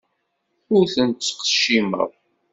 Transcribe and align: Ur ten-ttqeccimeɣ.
Ur 0.75 0.85
ten-ttqeccimeɣ. 0.93 2.09